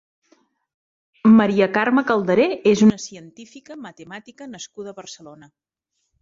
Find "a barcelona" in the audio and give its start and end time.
4.95-5.53